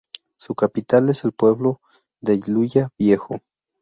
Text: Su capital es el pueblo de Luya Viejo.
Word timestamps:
Su 0.39 0.55
capital 0.55 1.09
es 1.09 1.25
el 1.25 1.31
pueblo 1.31 1.79
de 2.21 2.41
Luya 2.47 2.89
Viejo. 2.97 3.39